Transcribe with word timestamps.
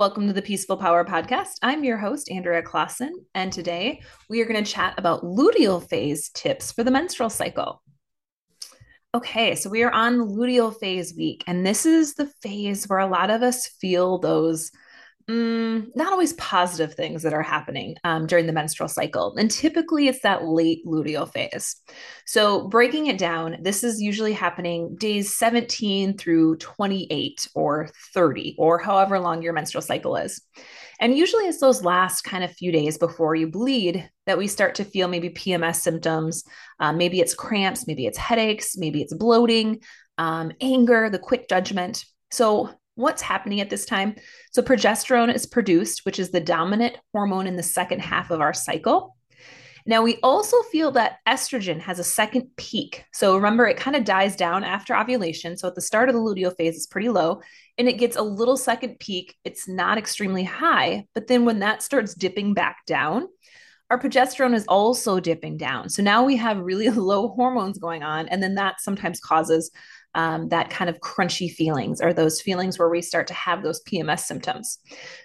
Welcome 0.00 0.26
to 0.28 0.32
the 0.32 0.40
Peaceful 0.40 0.78
Power 0.78 1.04
Podcast. 1.04 1.56
I'm 1.60 1.84
your 1.84 1.98
host, 1.98 2.30
Andrea 2.30 2.62
Claassen, 2.62 3.10
and 3.34 3.52
today 3.52 4.00
we 4.30 4.40
are 4.40 4.46
going 4.46 4.64
to 4.64 4.72
chat 4.72 4.94
about 4.96 5.22
luteal 5.22 5.86
phase 5.90 6.30
tips 6.30 6.72
for 6.72 6.82
the 6.82 6.90
menstrual 6.90 7.28
cycle. 7.28 7.82
Okay, 9.14 9.54
so 9.54 9.68
we 9.68 9.82
are 9.82 9.92
on 9.92 10.20
luteal 10.20 10.74
phase 10.74 11.14
week, 11.14 11.44
and 11.46 11.66
this 11.66 11.84
is 11.84 12.14
the 12.14 12.32
phase 12.42 12.88
where 12.88 13.00
a 13.00 13.06
lot 13.06 13.28
of 13.28 13.42
us 13.42 13.66
feel 13.66 14.16
those 14.16 14.70
mm, 15.30 15.86
not 15.94 16.12
always 16.12 16.32
positive 16.34 16.94
things 16.94 17.22
that 17.22 17.32
are 17.32 17.42
happening 17.42 17.96
um, 18.04 18.26
during 18.26 18.46
the 18.46 18.52
menstrual 18.52 18.88
cycle. 18.88 19.36
And 19.36 19.50
typically 19.50 20.08
it's 20.08 20.22
that 20.22 20.44
late 20.44 20.84
luteal 20.84 21.30
phase. 21.30 21.76
So, 22.26 22.68
breaking 22.68 23.06
it 23.06 23.18
down, 23.18 23.58
this 23.62 23.84
is 23.84 24.00
usually 24.00 24.32
happening 24.32 24.96
days 24.96 25.36
17 25.36 26.18
through 26.18 26.56
28 26.56 27.48
or 27.54 27.90
30, 28.14 28.56
or 28.58 28.78
however 28.78 29.18
long 29.20 29.42
your 29.42 29.52
menstrual 29.52 29.82
cycle 29.82 30.16
is. 30.16 30.42
And 31.00 31.16
usually 31.16 31.44
it's 31.44 31.60
those 31.60 31.82
last 31.82 32.22
kind 32.22 32.44
of 32.44 32.52
few 32.52 32.72
days 32.72 32.98
before 32.98 33.34
you 33.34 33.48
bleed 33.48 34.08
that 34.26 34.36
we 34.36 34.46
start 34.46 34.74
to 34.76 34.84
feel 34.84 35.08
maybe 35.08 35.30
PMS 35.30 35.76
symptoms. 35.76 36.44
Um, 36.78 36.98
maybe 36.98 37.20
it's 37.20 37.34
cramps, 37.34 37.86
maybe 37.86 38.06
it's 38.06 38.18
headaches, 38.18 38.76
maybe 38.76 39.00
it's 39.00 39.14
bloating, 39.14 39.80
um, 40.18 40.52
anger, 40.60 41.08
the 41.08 41.18
quick 41.18 41.48
judgment. 41.48 42.04
So, 42.30 42.70
what's 42.94 43.22
happening 43.22 43.60
at 43.60 43.70
this 43.70 43.86
time. 43.86 44.16
So, 44.52 44.62
progesterone 44.62 45.34
is 45.34 45.46
produced, 45.46 46.04
which 46.04 46.18
is 46.18 46.30
the 46.30 46.40
dominant 46.40 46.96
hormone 47.12 47.46
in 47.46 47.56
the 47.56 47.62
second 47.62 48.00
half 48.00 48.30
of 48.30 48.40
our 48.40 48.52
cycle. 48.52 49.16
Now, 49.86 50.02
we 50.02 50.18
also 50.22 50.60
feel 50.70 50.90
that 50.92 51.18
estrogen 51.26 51.80
has 51.80 51.98
a 51.98 52.04
second 52.04 52.48
peak. 52.56 53.04
So, 53.12 53.36
remember, 53.36 53.66
it 53.66 53.76
kind 53.76 53.96
of 53.96 54.04
dies 54.04 54.36
down 54.36 54.64
after 54.64 54.96
ovulation. 54.96 55.56
So, 55.56 55.68
at 55.68 55.74
the 55.74 55.80
start 55.80 56.08
of 56.08 56.14
the 56.14 56.20
luteal 56.20 56.56
phase, 56.56 56.76
it's 56.76 56.86
pretty 56.86 57.08
low 57.08 57.40
and 57.80 57.88
it 57.88 57.94
gets 57.94 58.16
a 58.16 58.22
little 58.22 58.58
second 58.58 58.98
peak. 58.98 59.36
It's 59.42 59.66
not 59.66 59.96
extremely 59.96 60.44
high. 60.44 61.06
But 61.14 61.28
then 61.28 61.46
when 61.46 61.60
that 61.60 61.82
starts 61.82 62.14
dipping 62.14 62.52
back 62.52 62.84
down, 62.86 63.26
our 63.90 63.98
progesterone 63.98 64.54
is 64.54 64.66
also 64.66 65.18
dipping 65.18 65.56
down. 65.56 65.88
So 65.88 66.02
now 66.02 66.22
we 66.24 66.36
have 66.36 66.58
really 66.58 66.90
low 66.90 67.28
hormones 67.28 67.78
going 67.78 68.02
on. 68.02 68.28
And 68.28 68.42
then 68.42 68.54
that 68.56 68.82
sometimes 68.82 69.18
causes 69.18 69.70
um, 70.14 70.48
that 70.48 70.70
kind 70.70 70.90
of 70.90 71.00
crunchy 71.00 71.50
feelings 71.50 72.00
or 72.00 72.12
those 72.12 72.40
feelings 72.40 72.78
where 72.78 72.88
we 72.88 73.00
start 73.02 73.26
to 73.28 73.34
have 73.34 73.62
those 73.62 73.82
PMS 73.84 74.20
symptoms. 74.20 74.78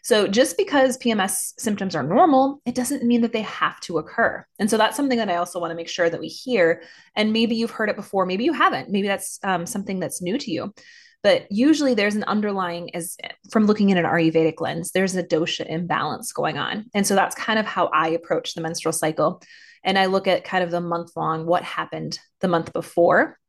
So, 0.03 0.27
just 0.27 0.57
because 0.57 0.97
PMS 0.97 1.53
symptoms 1.57 1.95
are 1.95 2.03
normal, 2.03 2.61
it 2.65 2.75
doesn't 2.75 3.03
mean 3.03 3.21
that 3.21 3.33
they 3.33 3.41
have 3.41 3.79
to 3.81 3.97
occur. 3.97 4.45
And 4.59 4.69
so, 4.69 4.77
that's 4.77 4.95
something 4.95 5.17
that 5.17 5.29
I 5.29 5.37
also 5.37 5.59
want 5.59 5.71
to 5.71 5.75
make 5.75 5.89
sure 5.89 6.09
that 6.09 6.19
we 6.19 6.27
hear. 6.27 6.83
And 7.15 7.33
maybe 7.33 7.55
you've 7.55 7.71
heard 7.71 7.89
it 7.89 7.95
before, 7.95 8.25
maybe 8.25 8.43
you 8.43 8.53
haven't. 8.53 8.89
Maybe 8.89 9.07
that's 9.07 9.39
um, 9.43 9.65
something 9.65 9.99
that's 9.99 10.21
new 10.21 10.37
to 10.37 10.51
you. 10.51 10.73
But 11.23 11.47
usually 11.49 11.95
there's 11.95 12.13
an 12.13 12.23
underlying, 12.25 12.93
as 12.95 13.17
from 13.49 13.65
looking 13.65 13.91
at 13.91 13.97
an 13.97 14.05
Ayurvedic 14.05 14.61
lens, 14.61 14.91
there's 14.91 15.15
a 15.15 15.23
dosha 15.23 15.65
imbalance 15.65 16.31
going 16.31 16.59
on. 16.59 16.85
And 16.93 17.07
so 17.07 17.15
that's 17.15 17.35
kind 17.35 17.57
of 17.57 17.65
how 17.65 17.87
I 17.87 18.09
approach 18.09 18.53
the 18.53 18.61
menstrual 18.61 18.93
cycle. 18.93 19.41
And 19.83 19.97
I 19.97 20.05
look 20.05 20.27
at 20.27 20.43
kind 20.43 20.63
of 20.63 20.69
the 20.69 20.81
month 20.81 21.13
long, 21.15 21.47
what 21.47 21.63
happened 21.63 22.19
the 22.41 22.47
month 22.47 22.73
before 22.73 23.39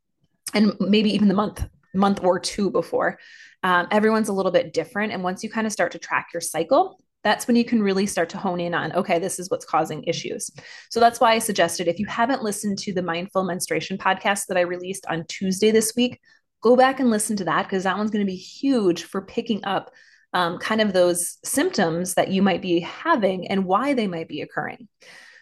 and 0.57 0.73
maybe 0.81 1.15
even 1.15 1.29
the 1.29 1.35
month 1.35 1.65
month 1.95 2.23
or 2.23 2.39
two 2.39 2.71
before 2.71 3.19
um, 3.63 3.87
everyone's 3.91 4.29
a 4.29 4.33
little 4.33 4.53
bit 4.53 4.75
different. 4.75 5.13
And 5.13 5.23
once 5.23 5.43
you 5.43 5.49
kind 5.49 5.67
of 5.67 5.73
start 5.73 5.93
to 5.93 5.99
track 5.99 6.29
your 6.35 6.41
cycle 6.41 7.01
that's 7.25 7.49
when 7.49 7.57
you 7.57 7.65
can 7.65 7.83
really 7.83 8.07
start 8.07 8.29
to 8.31 8.39
hone 8.39 8.61
in 8.61 8.73
on 8.75 8.93
okay 8.93 9.19
this 9.19 9.39
is 9.39 9.51
what's 9.51 9.65
causing 9.65 10.05
issues. 10.05 10.51
So 10.91 11.01
that's 11.01 11.21
why 11.21 11.33
i 11.33 11.39
suggested 11.39 11.89
if 11.89 11.99
you 11.99 12.07
haven't 12.07 12.43
listened 12.43 12.79
to 12.81 12.93
the 12.93 13.03
mindful 13.03 13.45
menstruation 13.45 13.99
podcast 13.99 14.47
that 14.49 14.57
i 14.57 14.61
released 14.61 15.07
on 15.07 15.25
tuesday 15.29 15.71
this 15.71 15.93
week 15.97 16.21
go 16.63 16.77
back 16.77 17.01
and 17.01 17.11
listen 17.11 17.37
to 17.37 17.45
that 17.45 17.63
because 17.65 17.85
that 17.85 17.97
one's 17.97 18.11
going 18.11 18.25
to 18.25 18.31
be 18.31 18.37
huge 18.37 19.05
for 19.05 19.23
picking 19.23 19.65
up 19.65 19.91
um, 20.33 20.59
kind 20.59 20.81
of 20.81 20.93
those 20.93 21.39
symptoms 21.45 22.15
that 22.15 22.29
you 22.29 22.43
might 22.43 22.61
be 22.61 22.81
having 22.81 23.49
and 23.49 23.65
why 23.65 23.95
they 23.95 24.07
might 24.07 24.29
be 24.29 24.43
occurring. 24.43 24.89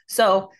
So 0.06 0.52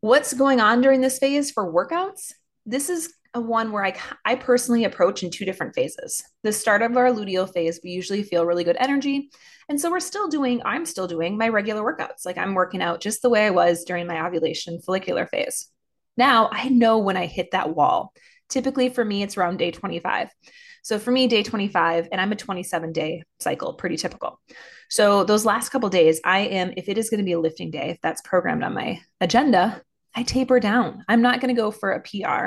what's 0.00 0.32
going 0.32 0.60
on 0.60 0.80
during 0.80 1.00
this 1.00 1.18
phase 1.18 1.50
for 1.50 1.72
workouts? 1.72 2.32
This 2.66 2.88
is 2.88 3.12
a 3.34 3.40
one 3.40 3.72
where 3.72 3.84
I, 3.84 3.94
I 4.24 4.34
personally 4.34 4.84
approach 4.84 5.22
in 5.22 5.30
two 5.30 5.44
different 5.44 5.74
phases. 5.74 6.22
The 6.42 6.52
start 6.52 6.82
of 6.82 6.96
our 6.96 7.10
luteal 7.10 7.52
phase, 7.52 7.80
we 7.82 7.90
usually 7.90 8.22
feel 8.22 8.46
really 8.46 8.64
good 8.64 8.76
energy. 8.78 9.30
And 9.68 9.80
so 9.80 9.90
we're 9.90 10.00
still 10.00 10.28
doing, 10.28 10.62
I'm 10.64 10.86
still 10.86 11.06
doing 11.06 11.36
my 11.36 11.48
regular 11.48 11.82
workouts. 11.82 12.24
Like 12.24 12.38
I'm 12.38 12.54
working 12.54 12.82
out 12.82 13.00
just 13.00 13.22
the 13.22 13.28
way 13.28 13.46
I 13.46 13.50
was 13.50 13.84
during 13.84 14.06
my 14.06 14.26
ovulation 14.26 14.80
follicular 14.80 15.26
phase. 15.26 15.68
Now 16.16 16.48
I 16.50 16.68
know 16.68 16.98
when 16.98 17.16
I 17.16 17.26
hit 17.26 17.50
that 17.52 17.74
wall. 17.74 18.12
Typically 18.48 18.88
for 18.88 19.04
me, 19.04 19.22
it's 19.22 19.36
around 19.36 19.58
day 19.58 19.70
25. 19.70 20.30
So 20.82 20.98
for 20.98 21.10
me, 21.10 21.26
day 21.26 21.42
25, 21.42 22.08
and 22.10 22.20
I'm 22.20 22.32
a 22.32 22.36
27 22.36 22.92
day 22.92 23.24
cycle, 23.40 23.74
pretty 23.74 23.98
typical. 23.98 24.40
So 24.88 25.22
those 25.22 25.44
last 25.44 25.68
couple 25.68 25.90
days, 25.90 26.18
I 26.24 26.40
am, 26.40 26.72
if 26.78 26.88
it 26.88 26.96
is 26.96 27.10
going 27.10 27.18
to 27.18 27.24
be 27.24 27.32
a 27.32 27.40
lifting 27.40 27.70
day, 27.70 27.90
if 27.90 28.00
that's 28.00 28.22
programmed 28.22 28.62
on 28.62 28.72
my 28.72 29.00
agenda, 29.20 29.82
I 30.18 30.24
taper 30.24 30.58
down. 30.58 31.04
I'm 31.06 31.22
not 31.22 31.40
going 31.40 31.54
to 31.54 31.62
go 31.62 31.70
for 31.70 31.92
a 31.92 32.00
PR. 32.00 32.46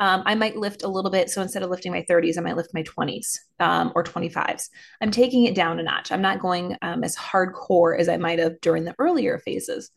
Um, 0.00 0.24
I 0.26 0.34
might 0.34 0.56
lift 0.56 0.82
a 0.82 0.88
little 0.88 1.08
bit. 1.08 1.30
So 1.30 1.40
instead 1.40 1.62
of 1.62 1.70
lifting 1.70 1.92
my 1.92 2.04
30s, 2.10 2.36
I 2.36 2.40
might 2.40 2.56
lift 2.56 2.74
my 2.74 2.82
20s 2.82 3.38
um, 3.60 3.92
or 3.94 4.02
25s. 4.02 4.70
I'm 5.00 5.12
taking 5.12 5.44
it 5.44 5.54
down 5.54 5.78
a 5.78 5.84
notch. 5.84 6.10
I'm 6.10 6.20
not 6.20 6.40
going 6.40 6.76
um, 6.82 7.04
as 7.04 7.16
hardcore 7.16 7.96
as 7.96 8.08
I 8.08 8.16
might 8.16 8.40
have 8.40 8.60
during 8.60 8.82
the 8.82 8.96
earlier 8.98 9.38
phases. 9.38 9.92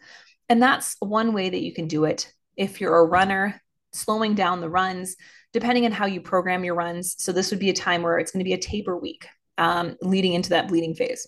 And 0.49 0.61
that's 0.61 0.97
one 0.99 1.33
way 1.33 1.49
that 1.49 1.63
you 1.63 1.73
can 1.73 1.87
do 1.87 2.05
it. 2.05 2.31
If 2.55 2.79
you're 2.79 2.95
a 2.95 3.07
runner, 3.07 3.59
slowing 3.91 4.35
down 4.35 4.61
the 4.61 4.69
runs, 4.69 5.15
depending 5.51 5.85
on 5.85 5.93
how 5.93 6.05
you 6.05 6.21
program 6.21 6.63
your 6.63 6.75
runs. 6.75 7.15
So 7.17 7.31
this 7.31 7.49
would 7.49 7.59
be 7.59 7.71
a 7.71 7.73
time 7.73 8.03
where 8.03 8.19
it's 8.19 8.31
going 8.31 8.45
to 8.45 8.47
be 8.47 8.53
a 8.53 8.59
taper 8.59 8.99
week 8.99 9.25
um, 9.57 9.95
leading 9.99 10.33
into 10.33 10.51
that 10.51 10.67
bleeding 10.67 10.93
phase. 10.93 11.27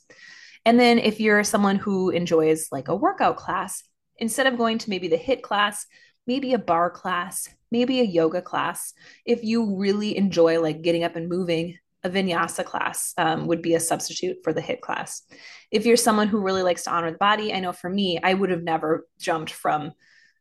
And 0.64 0.80
then 0.80 1.00
if 1.00 1.20
you're 1.20 1.44
someone 1.44 1.78
who 1.78 2.12
enjoys 2.12 2.68
like 2.72 2.88
a 2.88 2.96
workout 2.96 3.38
class, 3.38 3.82
instead 4.20 4.48
of 4.48 4.58
going 4.58 4.78
to 4.80 4.90
maybe 4.90 5.08
the 5.08 5.18
HIIT 5.18 5.42
class, 5.42 5.86
maybe 6.26 6.54
a 6.54 6.60
barre 6.60 6.90
class, 6.90 7.50
maybe 7.72 8.00
a 8.00 8.04
yoga 8.04 8.42
class. 8.42 8.94
If 9.26 9.44
you 9.44 9.76
really 9.76 10.18
enjoy 10.18 10.62
like 10.62 10.82
getting 10.82 11.04
up 11.04 11.16
and 11.16 11.30
moving, 11.30 11.78
a 12.04 12.10
vinyasa 12.10 12.64
class 12.64 13.14
um, 13.18 13.48
would 13.48 13.62
be 13.62 13.76
a 13.76 13.80
substitute 13.80 14.38
for 14.44 14.54
the 14.54 14.62
HIIT 14.62 14.82
class. 14.82 15.24
If 15.72 15.86
you're 15.86 15.98
someone 15.98 16.28
who 16.28 16.42
really 16.42 16.64
likes 16.64 16.84
to 16.84 16.92
honor 16.92 17.12
the 17.12 17.18
body, 17.18 17.54
I 17.54 17.60
know 17.60 17.74
for 17.74 17.90
me, 17.90 18.20
I 18.22 18.34
would 18.34 18.50
have 18.50 18.64
never 18.64 19.08
jumped 19.20 19.52
from, 19.52 19.94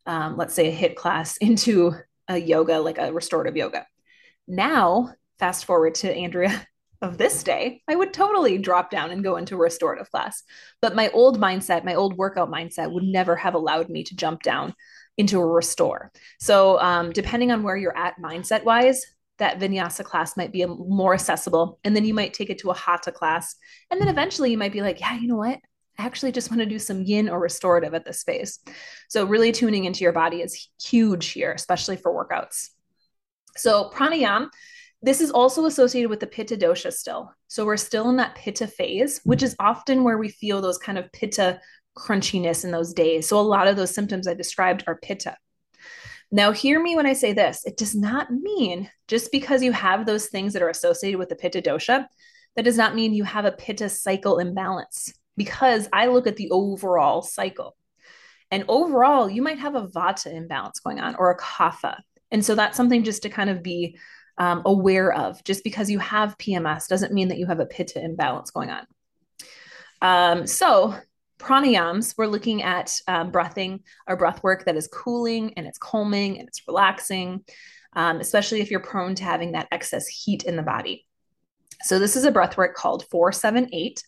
um, 0.05 0.37
let's 0.37 0.53
say, 0.53 0.67
a 0.67 0.75
HIIT 0.75 0.95
class 0.95 1.37
into 1.41 1.93
a 2.27 2.37
yoga, 2.37 2.79
like 2.79 2.97
a 2.97 3.11
restorative 3.11 3.57
yoga. 3.57 3.85
Now, 4.47 5.13
fast 5.39 5.65
forward 5.65 5.95
to 5.95 6.13
Andrea 6.13 6.65
of 7.01 7.17
this 7.17 7.43
day, 7.43 7.81
I 7.87 7.95
would 7.95 8.13
totally 8.13 8.57
drop 8.57 8.89
down 8.89 9.11
and 9.11 9.23
go 9.23 9.37
into 9.37 9.55
restorative 9.55 10.09
class. 10.09 10.43
But 10.81 10.95
my 10.95 11.09
old 11.09 11.39
mindset, 11.39 11.85
my 11.85 11.95
old 11.95 12.17
workout 12.17 12.51
mindset 12.51 12.91
would 12.91 13.03
never 13.03 13.35
have 13.35 13.53
allowed 13.53 13.89
me 13.89 14.03
to 14.03 14.15
jump 14.15 14.41
down 14.43 14.73
into 15.17 15.39
a 15.39 15.45
restore. 15.45 16.11
So, 16.39 16.79
um, 16.79 17.11
depending 17.11 17.51
on 17.51 17.63
where 17.63 17.77
you're 17.77 17.97
at 17.97 18.19
mindset 18.21 18.63
wise, 18.63 19.05
that 19.39 19.59
vinyasa 19.59 20.03
class 20.03 20.35
might 20.35 20.51
be 20.51 20.65
more 20.65 21.13
accessible. 21.13 21.79
And 21.83 21.95
then 21.95 22.05
you 22.05 22.13
might 22.13 22.33
take 22.33 22.49
it 22.49 22.59
to 22.59 22.71
a 22.71 22.75
hatha 22.75 23.11
class. 23.11 23.55
And 23.91 24.01
then 24.01 24.07
eventually 24.07 24.51
you 24.51 24.57
might 24.57 24.73
be 24.73 24.81
like, 24.81 24.99
yeah, 24.99 25.17
you 25.17 25.27
know 25.27 25.37
what? 25.37 25.59
I 25.99 26.05
actually 26.05 26.31
just 26.31 26.51
want 26.51 26.59
to 26.61 26.65
do 26.67 26.79
some 26.79 27.01
yin 27.01 27.29
or 27.29 27.39
restorative 27.39 27.93
at 27.93 28.05
this 28.05 28.23
phase. 28.23 28.59
So, 29.09 29.25
really 29.25 29.51
tuning 29.51 29.85
into 29.85 30.03
your 30.03 30.13
body 30.13 30.41
is 30.41 30.69
huge 30.81 31.29
here, 31.29 31.51
especially 31.51 31.97
for 31.97 32.13
workouts. 32.13 32.69
So, 33.55 33.91
pranayam 33.93 34.49
this 35.01 35.21
is 35.21 35.31
also 35.31 35.65
associated 35.65 36.09
with 36.09 36.19
the 36.19 36.27
pitta 36.27 36.57
dosha 36.57 36.91
still. 36.91 37.31
So 37.47 37.65
we're 37.65 37.77
still 37.77 38.09
in 38.09 38.17
that 38.17 38.35
pitta 38.35 38.67
phase, 38.67 39.21
which 39.23 39.43
is 39.43 39.55
often 39.59 40.03
where 40.03 40.17
we 40.17 40.29
feel 40.29 40.61
those 40.61 40.77
kind 40.77 40.97
of 40.97 41.11
pitta 41.11 41.59
crunchiness 41.97 42.63
in 42.63 42.71
those 42.71 42.93
days. 42.93 43.27
So 43.27 43.39
a 43.39 43.41
lot 43.41 43.67
of 43.67 43.75
those 43.75 43.93
symptoms 43.93 44.27
I 44.27 44.33
described 44.33 44.83
are 44.87 44.99
pitta. 45.01 45.37
Now, 46.31 46.51
hear 46.51 46.81
me 46.81 46.95
when 46.95 47.05
I 47.05 47.13
say 47.13 47.33
this. 47.33 47.65
It 47.65 47.77
does 47.77 47.95
not 47.95 48.31
mean 48.31 48.89
just 49.07 49.31
because 49.31 49.63
you 49.63 49.71
have 49.71 50.05
those 50.05 50.27
things 50.27 50.53
that 50.53 50.61
are 50.61 50.69
associated 50.69 51.17
with 51.17 51.29
the 51.29 51.35
pitta 51.35 51.61
dosha, 51.61 52.05
that 52.55 52.65
does 52.65 52.75
not 52.75 52.95
mean 52.95 53.13
you 53.13 53.23
have 53.23 53.45
a 53.45 53.51
pitta 53.51 53.87
cycle 53.87 54.39
imbalance 54.39 55.13
because 55.37 55.87
I 55.93 56.07
look 56.07 56.27
at 56.27 56.35
the 56.35 56.49
overall 56.49 57.21
cycle. 57.21 57.77
And 58.49 58.65
overall, 58.67 59.29
you 59.29 59.41
might 59.41 59.59
have 59.59 59.75
a 59.75 59.87
vata 59.87 60.33
imbalance 60.33 60.79
going 60.79 60.99
on 60.99 61.15
or 61.15 61.31
a 61.31 61.37
kapha. 61.37 61.97
And 62.31 62.43
so 62.43 62.55
that's 62.55 62.75
something 62.75 63.03
just 63.03 63.23
to 63.23 63.29
kind 63.29 63.49
of 63.49 63.63
be 63.63 63.97
um, 64.37 64.61
aware 64.65 65.13
of. 65.13 65.43
Just 65.43 65.63
because 65.63 65.89
you 65.89 65.99
have 65.99 66.37
PMS 66.37 66.87
doesn't 66.87 67.13
mean 67.13 67.29
that 67.29 67.37
you 67.37 67.45
have 67.45 67.59
a 67.59 67.65
pitta 67.65 68.03
imbalance 68.03 68.51
going 68.51 68.69
on. 68.69 68.87
Um, 70.01 70.47
so, 70.47 70.95
pranayams, 71.39 72.15
we're 72.17 72.27
looking 72.27 72.63
at 72.63 72.99
um, 73.07 73.31
breathing 73.31 73.81
or 74.07 74.17
breath 74.17 74.43
work 74.43 74.65
that 74.65 74.75
is 74.75 74.87
cooling 74.87 75.53
and 75.55 75.67
it's 75.67 75.77
calming 75.77 76.39
and 76.39 76.47
it's 76.47 76.67
relaxing, 76.67 77.43
um, 77.93 78.19
especially 78.19 78.61
if 78.61 78.71
you're 78.71 78.79
prone 78.79 79.15
to 79.15 79.23
having 79.23 79.53
that 79.53 79.67
excess 79.71 80.07
heat 80.07 80.43
in 80.43 80.55
the 80.55 80.63
body. 80.63 81.05
So, 81.83 81.99
this 81.99 82.15
is 82.15 82.25
a 82.25 82.31
breath 82.31 82.57
work 82.57 82.75
called 82.75 83.05
478, 83.09 84.03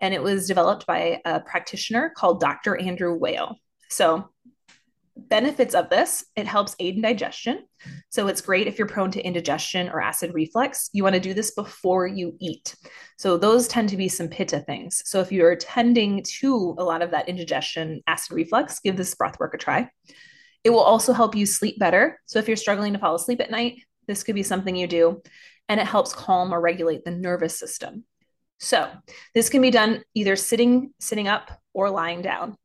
and 0.00 0.14
it 0.14 0.22
was 0.22 0.46
developed 0.46 0.86
by 0.86 1.20
a 1.24 1.40
practitioner 1.40 2.12
called 2.14 2.40
Dr. 2.40 2.76
Andrew 2.76 3.14
Weil. 3.14 3.58
So, 3.88 4.30
benefits 5.16 5.74
of 5.74 5.90
this 5.90 6.24
it 6.36 6.46
helps 6.46 6.74
aid 6.78 6.96
in 6.96 7.02
digestion. 7.02 7.64
So 8.10 8.26
it's 8.26 8.40
great 8.40 8.66
if 8.66 8.78
you're 8.78 8.88
prone 8.88 9.10
to 9.12 9.24
indigestion 9.24 9.88
or 9.88 10.00
acid 10.00 10.32
reflux. 10.34 10.90
You 10.92 11.02
want 11.02 11.14
to 11.14 11.20
do 11.20 11.34
this 11.34 11.52
before 11.52 12.06
you 12.06 12.36
eat. 12.40 12.74
So 13.18 13.36
those 13.36 13.68
tend 13.68 13.88
to 13.90 13.96
be 13.96 14.08
some 14.08 14.28
pitta 14.28 14.60
things. 14.60 15.02
So 15.04 15.20
if 15.20 15.30
you're 15.30 15.56
tending 15.56 16.24
to 16.40 16.74
a 16.78 16.84
lot 16.84 17.02
of 17.02 17.10
that 17.12 17.28
indigestion 17.28 18.02
acid 18.06 18.32
reflux 18.32 18.80
give 18.80 18.96
this 18.96 19.14
breath 19.14 19.38
work 19.38 19.54
a 19.54 19.58
try. 19.58 19.90
It 20.64 20.70
will 20.70 20.80
also 20.80 21.12
help 21.12 21.34
you 21.34 21.46
sleep 21.46 21.78
better. 21.78 22.20
So 22.24 22.38
if 22.38 22.48
you're 22.48 22.56
struggling 22.56 22.94
to 22.94 22.98
fall 22.98 23.14
asleep 23.14 23.40
at 23.40 23.50
night 23.50 23.78
this 24.06 24.22
could 24.22 24.34
be 24.34 24.42
something 24.42 24.76
you 24.76 24.86
do. 24.86 25.22
And 25.68 25.80
it 25.80 25.86
helps 25.86 26.12
calm 26.12 26.52
or 26.52 26.60
regulate 26.60 27.04
the 27.04 27.10
nervous 27.10 27.58
system. 27.58 28.04
So 28.60 28.90
this 29.34 29.48
can 29.48 29.62
be 29.62 29.70
done 29.70 30.04
either 30.14 30.36
sitting 30.36 30.92
sitting 31.00 31.28
up 31.28 31.50
or 31.72 31.90
lying 31.90 32.22
down 32.22 32.56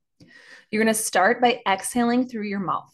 you're 0.72 0.84
going 0.84 0.94
to 0.94 1.00
start 1.00 1.42
by 1.42 1.62
exhaling 1.68 2.28
through 2.28 2.48
your 2.48 2.60
mouth. 2.60 2.94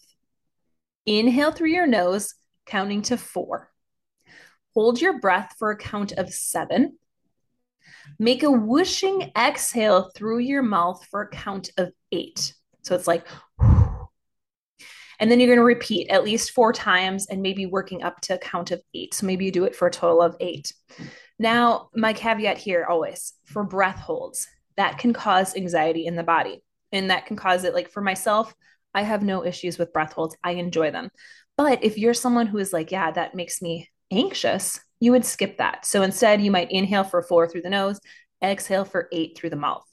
Inhale 1.05 1.51
through 1.51 1.69
your 1.69 1.87
nose, 1.87 2.33
counting 2.65 3.01
to 3.03 3.17
four. 3.17 3.71
Hold 4.73 4.99
your 5.01 5.19
breath 5.19 5.55
for 5.59 5.71
a 5.71 5.77
count 5.77 6.13
of 6.13 6.33
seven. 6.33 6.97
Make 8.19 8.43
a 8.43 8.51
whooshing 8.51 9.31
exhale 9.37 10.11
through 10.15 10.39
your 10.39 10.63
mouth 10.63 11.05
for 11.09 11.21
a 11.21 11.29
count 11.29 11.69
of 11.77 11.91
eight. 12.11 12.53
So 12.83 12.95
it's 12.95 13.07
like, 13.07 13.25
and 15.19 15.31
then 15.31 15.39
you're 15.39 15.47
going 15.47 15.59
to 15.59 15.63
repeat 15.63 16.09
at 16.09 16.23
least 16.23 16.51
four 16.51 16.73
times 16.73 17.27
and 17.27 17.41
maybe 17.41 17.65
working 17.65 18.03
up 18.03 18.19
to 18.21 18.35
a 18.35 18.39
count 18.39 18.71
of 18.71 18.81
eight. 18.93 19.13
So 19.13 19.25
maybe 19.25 19.45
you 19.45 19.51
do 19.51 19.65
it 19.65 19.75
for 19.75 19.87
a 19.87 19.91
total 19.91 20.21
of 20.21 20.35
eight. 20.39 20.73
Now, 21.39 21.89
my 21.95 22.13
caveat 22.13 22.57
here 22.57 22.85
always 22.87 23.33
for 23.45 23.63
breath 23.63 23.99
holds 23.99 24.47
that 24.77 24.97
can 24.97 25.13
cause 25.13 25.55
anxiety 25.55 26.05
in 26.05 26.15
the 26.15 26.23
body 26.23 26.61
and 26.91 27.09
that 27.09 27.25
can 27.25 27.35
cause 27.35 27.63
it 27.63 27.73
like 27.73 27.89
for 27.89 28.01
myself 28.01 28.53
i 28.93 29.01
have 29.01 29.21
no 29.21 29.45
issues 29.45 29.77
with 29.77 29.93
breath 29.93 30.13
holds. 30.13 30.35
I 30.43 30.51
enjoy 30.51 30.89
them. 30.91 31.09
But 31.57 31.83
if 31.83 31.97
you're 31.97 32.13
someone 32.13 32.47
who 32.47 32.57
is 32.57 32.73
like 32.73 32.91
yeah 32.91 33.11
that 33.11 33.35
makes 33.35 33.61
me 33.61 33.89
anxious 34.11 34.79
you 35.01 35.11
would 35.11 35.25
skip 35.25 35.57
that. 35.57 35.85
So 35.85 36.01
instead 36.01 36.41
you 36.41 36.51
might 36.51 36.71
inhale 36.71 37.03
for 37.03 37.21
four 37.21 37.47
through 37.47 37.63
the 37.63 37.69
nose 37.69 37.99
exhale 38.43 38.85
for 38.85 39.07
eight 39.11 39.37
through 39.37 39.49
the 39.49 39.55
mouth. 39.55 39.83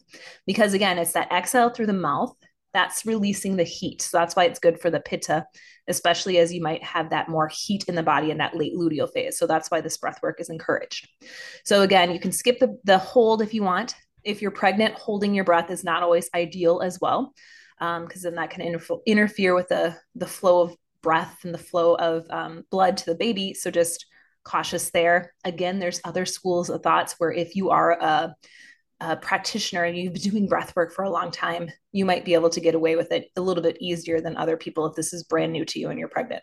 Because 0.46 0.74
again 0.74 0.98
it's 0.98 1.12
that 1.12 1.32
exhale 1.32 1.70
through 1.70 1.86
the 1.86 1.92
mouth 1.92 2.32
that's 2.72 3.04
releasing 3.04 3.56
the 3.56 3.64
heat. 3.64 4.00
So 4.00 4.16
that's 4.16 4.34
why 4.36 4.44
it's 4.44 4.58
good 4.58 4.80
for 4.80 4.90
the 4.90 5.00
pitta 5.00 5.46
especially 5.88 6.38
as 6.38 6.52
you 6.52 6.62
might 6.62 6.82
have 6.84 7.10
that 7.10 7.28
more 7.28 7.48
heat 7.48 7.84
in 7.88 7.96
the 7.96 8.02
body 8.04 8.30
in 8.30 8.38
that 8.38 8.56
late 8.56 8.74
luteal 8.74 9.12
phase. 9.12 9.36
So 9.36 9.48
that's 9.48 9.68
why 9.68 9.80
this 9.80 9.96
breath 9.96 10.20
work 10.22 10.40
is 10.40 10.48
encouraged. 10.48 11.08
So 11.64 11.82
again 11.82 12.12
you 12.12 12.20
can 12.20 12.32
skip 12.32 12.60
the, 12.60 12.78
the 12.84 12.98
hold 12.98 13.42
if 13.42 13.52
you 13.52 13.64
want 13.64 13.94
if 14.24 14.42
you're 14.42 14.50
pregnant, 14.50 14.94
holding 14.94 15.34
your 15.34 15.44
breath 15.44 15.70
is 15.70 15.84
not 15.84 16.02
always 16.02 16.30
ideal 16.34 16.80
as 16.80 17.00
well, 17.00 17.34
because 17.78 18.00
um, 18.00 18.22
then 18.22 18.34
that 18.36 18.50
can 18.50 18.62
inter- 18.62 18.98
interfere 19.06 19.54
with 19.54 19.68
the 19.68 19.96
the 20.14 20.26
flow 20.26 20.62
of 20.62 20.76
breath 21.02 21.40
and 21.44 21.52
the 21.52 21.58
flow 21.58 21.94
of 21.96 22.26
um, 22.30 22.64
blood 22.70 22.96
to 22.96 23.06
the 23.06 23.14
baby. 23.14 23.54
So 23.54 23.70
just 23.70 24.06
cautious 24.44 24.90
there. 24.90 25.34
Again, 25.44 25.78
there's 25.78 26.00
other 26.04 26.24
schools 26.24 26.70
of 26.70 26.82
thoughts 26.82 27.16
where 27.18 27.32
if 27.32 27.54
you 27.56 27.70
are 27.70 27.92
a, 27.92 28.34
a 29.00 29.16
practitioner 29.16 29.84
and 29.84 29.96
you've 29.96 30.14
been 30.14 30.22
doing 30.22 30.48
breath 30.48 30.74
work 30.76 30.92
for 30.92 31.04
a 31.04 31.10
long 31.10 31.30
time, 31.30 31.70
you 31.92 32.04
might 32.04 32.24
be 32.24 32.34
able 32.34 32.50
to 32.50 32.60
get 32.60 32.74
away 32.74 32.96
with 32.96 33.12
it 33.12 33.30
a 33.36 33.40
little 33.40 33.62
bit 33.62 33.78
easier 33.80 34.20
than 34.20 34.36
other 34.36 34.56
people 34.56 34.86
if 34.86 34.94
this 34.94 35.12
is 35.12 35.24
brand 35.24 35.52
new 35.52 35.64
to 35.64 35.78
you 35.78 35.90
and 35.90 35.98
you're 35.98 36.08
pregnant. 36.08 36.42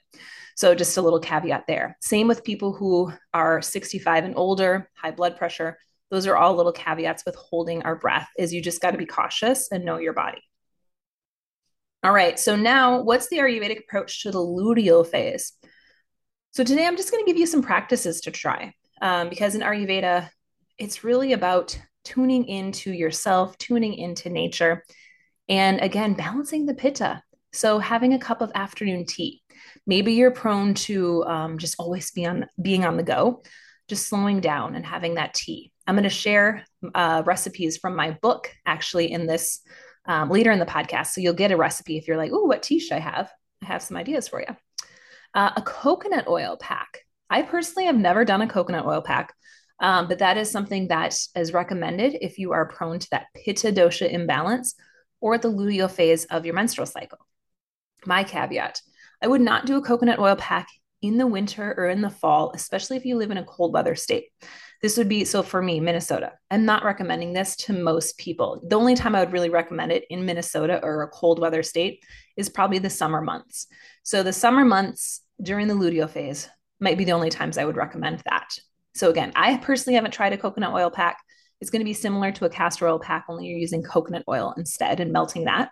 So 0.56 0.76
just 0.76 0.98
a 0.98 1.02
little 1.02 1.20
caveat 1.20 1.66
there. 1.68 1.98
Same 2.02 2.28
with 2.28 2.44
people 2.44 2.74
who 2.74 3.14
are 3.34 3.62
65 3.62 4.26
and 4.26 4.36
older, 4.36 4.90
high 4.94 5.12
blood 5.12 5.38
pressure 5.38 5.78
those 6.10 6.28
are 6.28 6.36
all 6.36 6.56
little 6.56 6.72
caveats 6.72 7.24
with 7.26 7.36
holding 7.36 7.84
our 7.84 7.96
breath 7.96 8.30
is 8.38 8.54
you 8.54 8.62
just 8.62 8.82
got 8.82 8.92
to 8.92 8.98
be 8.98 9.06
cautious 9.06 9.72
and 9.72 9.86
know 9.86 9.98
your 9.98 10.14
body. 10.14 10.42
All 12.04 12.14
right 12.14 12.40
so 12.40 12.56
now 12.56 13.02
what's 13.02 13.28
the 13.28 13.38
ayurvedic 13.38 13.80
approach 13.80 14.24
to 14.24 14.32
the 14.32 14.40
luteal 14.40 15.06
phase? 15.06 15.54
So 16.52 16.64
today 16.64 16.86
i'm 16.86 16.98
just 16.98 17.12
going 17.12 17.24
to 17.24 17.30
give 17.30 17.40
you 17.40 17.46
some 17.46 17.62
practices 17.62 18.22
to 18.22 18.32
try 18.32 18.74
um, 19.02 19.30
because 19.30 19.54
in 19.56 19.62
ayurveda 19.62 20.30
it's 20.78 21.04
really 21.04 21.34
about 21.34 21.78
tuning 22.06 22.46
into 22.48 22.92
yourself 22.92 23.58
tuning 23.58 23.94
into 23.94 24.30
nature 24.30 24.84
and 25.50 25.82
again 25.82 26.14
balancing 26.14 26.66
the 26.66 26.74
pitta. 26.74 27.22
So 27.52 27.80
having 27.80 28.14
a 28.14 28.20
cup 28.20 28.42
of 28.42 28.52
afternoon 28.54 29.06
tea. 29.06 29.42
Maybe 29.86 30.14
you're 30.14 30.32
prone 30.32 30.76
to 30.76 31.24
um, 31.26 31.58
just 31.58 31.76
always 31.80 32.12
be 32.12 32.26
on 32.26 32.46
being 32.62 32.86
on 32.86 32.96
the 32.96 33.04
go 33.04 33.44
just 33.88 34.08
slowing 34.08 34.40
down 34.40 34.76
and 34.76 34.86
having 34.86 35.16
that 35.16 35.34
tea 35.34 35.72
I'm 35.90 35.96
going 35.96 36.04
to 36.04 36.10
share 36.10 36.64
uh, 36.94 37.24
recipes 37.26 37.78
from 37.78 37.96
my 37.96 38.12
book 38.22 38.52
actually 38.64 39.12
in 39.12 39.26
this 39.26 39.62
um, 40.06 40.30
later 40.30 40.52
in 40.52 40.60
the 40.60 40.66
podcast. 40.68 41.08
So 41.08 41.22
you'll 41.22 41.34
get 41.34 41.52
a 41.52 41.58
recipe 41.58 41.98
if 41.98 42.08
you're 42.08 42.16
like, 42.16 42.30
oh, 42.32 42.46
what 42.46 42.62
tea 42.62 42.80
should 42.80 42.94
I 42.94 43.00
have? 43.00 43.32
I 43.64 43.66
have 43.66 43.82
some 43.82 43.98
ideas 43.98 44.28
for 44.28 44.40
you. 44.40 44.56
Uh, 45.34 45.50
a 45.56 45.64
coconut 45.64 46.28
oil 46.28 46.58
pack. 46.62 47.00
I 47.28 47.42
personally 47.42 47.88
have 47.88 47.98
never 47.98 48.24
done 48.24 48.44
a 48.44 48.48
coconut 48.48 48.86
oil 48.86 49.02
pack, 49.02 49.34
um, 49.80 50.08
but 50.08 50.20
that 50.20 50.38
is 50.38 50.52
something 50.52 50.90
that 50.90 51.18
is 51.36 51.54
recommended 51.54 52.16
if 52.22 52.38
you 52.38 52.52
are 52.52 52.68
prone 52.68 53.00
to 53.00 53.08
that 53.10 53.26
pitta 53.34 53.72
dosha 53.72 54.12
imbalance 54.12 54.76
or 55.22 55.34
at 55.34 55.42
the 55.42 55.52
luteal 55.52 55.90
phase 55.90 56.26
of 56.26 56.46
your 56.46 56.54
menstrual 56.54 56.86
cycle. 56.86 57.18
My 58.06 58.24
caveat 58.24 58.80
I 59.24 59.28
would 59.28 59.42
not 59.42 59.66
do 59.66 59.78
a 59.78 59.82
coconut 59.82 60.20
oil 60.20 60.36
pack 60.36 60.68
in 61.02 61.18
the 61.18 61.26
winter 61.26 61.74
or 61.76 61.90
in 61.90 62.02
the 62.02 62.12
fall, 62.12 62.52
especially 62.54 62.98
if 62.98 63.06
you 63.06 63.18
live 63.18 63.32
in 63.32 63.38
a 63.38 63.44
cold 63.44 63.74
weather 63.74 63.96
state. 63.96 64.28
This 64.82 64.98
would 64.98 65.10
be 65.10 65.26
so 65.26 65.44
for 65.44 65.62
me, 65.62 65.80
Minnesota. 65.80 66.34
I'm 66.50 66.64
not 66.64 66.86
recommending 66.86 67.34
this 67.34 67.56
to 67.58 67.74
most 67.74 68.18
people. 68.18 68.62
The 68.66 68.78
only 68.78 68.96
time 68.96 69.14
I 69.14 69.20
would 69.20 69.34
really 69.34 69.50
recommend 69.50 69.92
it 69.92 70.06
in 70.10 70.26
Minnesota 70.26 70.80
or 70.82 71.02
a 71.02 71.10
cold 71.10 71.40
weather 71.40 71.64
state 71.64 72.04
is 72.38 72.48
probably 72.48 72.80
the 72.80 72.90
summer 72.90 73.22
months. 73.22 73.68
So 74.04 74.24
the 74.24 74.32
summer 74.32 74.64
months 74.64 75.22
during 75.42 75.68
the 75.68 75.74
luteal 75.74 76.10
phase 76.10 76.48
might 76.80 76.98
be 76.98 77.04
the 77.04 77.12
only 77.12 77.30
times 77.30 77.58
I 77.58 77.66
would 77.66 77.76
recommend 77.76 78.22
that. 78.30 78.58
So 78.96 79.10
again, 79.10 79.34
I 79.36 79.58
personally 79.58 79.96
haven't 79.96 80.12
tried 80.12 80.34
a 80.34 80.38
coconut 80.38 80.74
oil 80.74 80.90
pack. 80.90 81.18
It's 81.60 81.70
going 81.70 81.82
to 81.82 81.86
be 81.86 81.94
similar 81.94 82.32
to 82.32 82.46
a 82.46 82.50
castor 82.50 82.88
oil 82.88 83.00
pack, 83.00 83.26
only 83.28 83.48
you're 83.48 83.58
using 83.58 83.84
coconut 83.84 84.24
oil 84.30 84.54
instead 84.56 85.02
and 85.02 85.12
melting 85.12 85.44
that. 85.46 85.72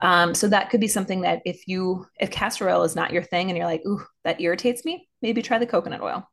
Um, 0.00 0.34
so 0.34 0.48
that 0.48 0.70
could 0.70 0.80
be 0.80 0.88
something 0.88 1.22
that 1.22 1.42
if 1.44 1.66
you 1.66 2.06
if 2.20 2.30
castor 2.30 2.68
oil 2.68 2.84
is 2.84 2.94
not 2.94 3.12
your 3.12 3.22
thing 3.22 3.48
and 3.48 3.56
you're 3.56 3.66
like, 3.66 3.82
ooh, 3.86 4.02
that 4.22 4.40
irritates 4.40 4.84
me, 4.84 5.08
maybe 5.22 5.42
try 5.42 5.58
the 5.58 5.66
coconut 5.66 6.02
oil. 6.02 6.28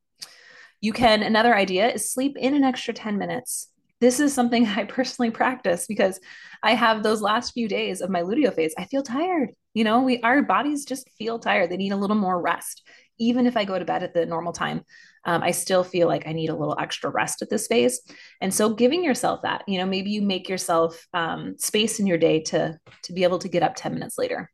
You 0.82 0.94
can, 0.94 1.22
another 1.22 1.56
idea 1.56 1.92
is 1.92 2.12
sleep 2.12 2.36
in 2.38 2.56
an 2.56 2.64
extra 2.64 2.94
10 2.94 3.20
minutes. 3.20 3.68
This 4.00 4.20
is 4.20 4.34
something 4.34 4.66
I 4.68 4.84
personally 4.84 5.32
practice 5.32 5.86
because 5.88 6.20
I 6.64 6.74
have 6.74 7.04
those 7.04 7.22
last 7.22 7.54
few 7.54 7.68
days 7.68 8.02
of 8.02 8.10
my 8.10 8.24
luteal 8.24 8.54
phase. 8.54 8.74
I 8.78 8.86
feel 8.86 9.04
tired. 9.04 9.52
You 9.74 9.84
know, 9.84 10.02
we 10.02 10.20
our 10.22 10.42
bodies 10.42 10.84
just 10.84 11.10
feel 11.18 11.40
tired. 11.40 11.70
They 11.70 11.78
need 11.78 11.94
a 11.94 11.98
little 11.98 12.18
more 12.18 12.42
rest. 12.42 12.82
Even 13.20 13.46
if 13.46 13.56
I 13.56 13.64
go 13.64 13.78
to 13.78 13.86
bed 13.86 14.04
at 14.04 14.14
the 14.14 14.26
normal 14.26 14.52
time, 14.52 14.82
um, 15.24 15.44
I 15.44 15.52
still 15.52 15.84
feel 15.84 16.08
like 16.08 16.28
I 16.28 16.34
need 16.34 16.50
a 16.50 16.56
little 16.56 16.76
extra 16.80 17.12
rest 17.12 17.44
at 17.44 17.50
this 17.50 17.68
phase. 17.68 18.02
And 18.42 18.54
so, 18.54 18.74
giving 18.74 19.04
yourself 19.04 19.44
that, 19.44 19.64
you 19.68 19.78
know, 19.78 19.86
maybe 19.86 20.10
you 20.10 20.24
make 20.24 20.50
yourself 20.50 21.08
um, 21.14 21.56
space 21.58 22.00
in 22.00 22.08
your 22.08 22.18
day 22.18 22.42
to 22.46 22.78
to 23.04 23.14
be 23.14 23.24
able 23.24 23.40
to 23.40 23.48
get 23.48 23.64
up 23.64 23.76
ten 23.76 23.94
minutes 23.94 24.18
later. 24.18 24.52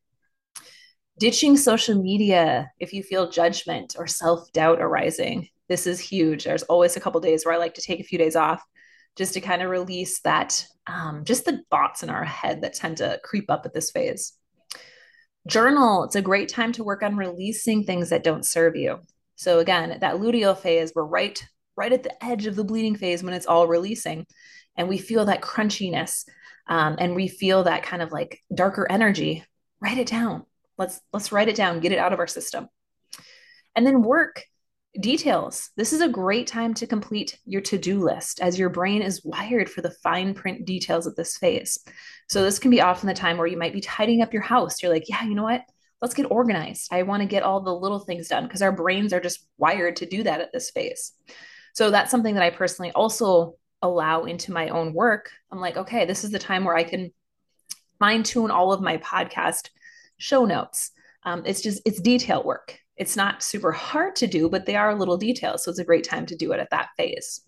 Ditching 1.20 1.58
social 1.58 2.00
media 2.00 2.70
if 2.80 2.94
you 2.94 3.02
feel 3.02 3.32
judgment 3.32 3.96
or 3.98 4.06
self 4.06 4.52
doubt 4.52 4.82
arising 4.82 5.48
this 5.70 5.88
is 5.88 6.00
huge. 6.00 6.46
There's 6.46 6.64
always 6.64 6.96
a 6.96 7.00
couple 7.00 7.20
days 7.22 7.46
where 7.46 7.54
I 7.54 7.58
like 7.58 7.76
to 7.76 7.82
take 7.82 8.00
a 8.00 8.04
few 8.04 8.18
days 8.18 8.36
off 8.36 8.64
just 9.16 9.34
to 9.34 9.42
kind 9.42 9.62
of 9.62 9.70
release 9.70 10.20
that, 10.22 10.66
um, 10.86 11.24
just 11.26 11.46
the 11.46 11.62
thoughts 11.70 12.04
in 12.04 12.10
our 12.10 12.24
head 12.24 12.62
that 12.62 12.74
tend 12.74 12.98
to 12.98 13.20
creep 13.24 13.50
up 13.50 13.66
at 13.66 13.74
this 13.74 13.92
phase. 13.92 14.34
Journal, 15.48 16.04
it's 16.04 16.16
a 16.16 16.22
great 16.22 16.50
time 16.50 16.72
to 16.74 16.84
work 16.84 17.04
on 17.04 17.16
releasing 17.16 17.84
things 17.84 18.10
that 18.10 18.24
don't 18.24 18.46
serve 18.46 18.76
you. 18.76 19.00
So 19.36 19.60
again, 19.60 19.98
that 20.02 20.16
luteal 20.16 20.58
phase, 20.58 20.92
we're 20.94 21.04
right, 21.04 21.42
right 21.76 21.94
at 21.94 22.04
the 22.04 22.24
edge 22.24 22.48
of 22.48 22.56
the 22.56 22.64
bleeding 22.64 22.96
phase 22.96 23.24
when 23.24 23.34
it's 23.34 23.46
all 23.46 23.68
releasing, 23.68 24.26
and 24.76 24.88
we 24.88 24.98
feel 24.98 25.26
that 25.26 25.42
crunchiness, 25.42 26.26
um, 26.68 26.98
and 27.00 27.16
we 27.16 27.28
feel 27.28 27.64
that 27.64 27.84
kind 27.84 28.02
of 28.02 28.12
like 28.12 28.42
darker 28.54 28.88
energy. 28.90 29.44
Write 29.80 29.98
it 29.98 30.08
down. 30.08 30.46
Let's 30.78 31.00
let's 31.14 31.32
write 31.32 31.50
it 31.50 31.56
down. 31.56 31.80
Get 31.80 31.92
it 31.92 32.00
out 32.00 32.14
of 32.14 32.20
our 32.20 32.28
system. 32.28 32.68
And 33.76 33.86
then 33.86 34.02
work 34.02 34.44
details. 35.00 35.70
This 35.76 35.94
is 35.94 36.02
a 36.02 36.08
great 36.08 36.48
time 36.48 36.74
to 36.76 36.88
complete 36.88 37.38
your 37.46 37.62
to 37.62 37.78
do 37.78 38.00
list 38.00 38.42
as 38.42 38.58
your 38.58 38.70
brain 38.70 39.02
is 39.02 39.24
wired 39.24 39.70
for 39.70 39.82
the 39.82 39.92
fine 39.92 40.34
print 40.34 40.66
details 40.66 41.08
of 41.08 41.16
this 41.16 41.38
phase. 41.38 41.80
So, 42.28 42.42
this 42.42 42.60
can 42.60 42.72
be 42.72 42.82
often 42.82 43.08
the 43.08 43.14
time 43.14 43.38
where 43.38 43.48
you 43.48 43.58
might 43.58 43.74
be 43.74 43.82
tidying 43.82 44.22
up 44.22 44.34
your 44.34 44.42
house. 44.42 44.82
You're 44.82 44.92
like, 44.92 45.10
yeah, 45.10 45.24
you 45.24 45.36
know 45.36 45.44
what? 45.44 45.64
Let's 46.02 46.14
get 46.14 46.32
organized. 46.32 46.90
I 46.92 47.04
want 47.04 47.22
to 47.22 47.28
get 47.28 47.44
all 47.44 47.62
the 47.62 47.74
little 47.74 48.00
things 48.00 48.28
done 48.28 48.44
because 48.44 48.62
our 48.62 48.72
brains 48.72 49.14
are 49.14 49.22
just 49.22 49.48
wired 49.58 49.98
to 49.98 50.06
do 50.06 50.24
that 50.24 50.42
at 50.42 50.52
this 50.52 50.72
phase. 50.72 51.14
So, 51.74 51.92
that's 51.92 52.12
something 52.12 52.36
that 52.36 52.44
I 52.44 52.50
personally 52.50 52.92
also 52.92 53.56
allow 53.82 54.24
into 54.24 54.52
my 54.52 54.70
own 54.70 54.94
work. 54.94 55.32
I'm 55.52 55.60
like, 55.60 55.78
okay, 55.78 56.06
this 56.06 56.24
is 56.24 56.32
the 56.32 56.40
time 56.40 56.64
where 56.64 56.76
I 56.76 56.84
can 56.84 57.12
fine 58.00 58.24
tune 58.24 58.52
all 58.52 58.74
of 58.74 58.82
my 58.82 58.98
podcast 58.98 59.70
show 60.18 60.46
notes. 60.46 60.92
Um, 61.28 61.44
it's 61.46 61.62
just, 61.62 61.82
it's 61.86 62.02
detail 62.02 62.44
work 62.44 62.80
it's 62.98 63.16
not 63.16 63.44
super 63.44 63.72
hard 63.72 64.16
to 64.18 64.28
do, 64.28 64.50
but 64.50 64.66
they 64.66 64.76
are 64.76 64.96
little 64.96 65.18
details. 65.18 65.64
So 65.64 65.72
it's 65.72 65.80
a 65.80 65.86
great 65.86 66.04
time 66.04 66.26
to 66.28 66.36
do 66.36 66.52
it 66.52 66.60
at 66.60 66.72
that 66.72 66.90
phase. 66.98 67.42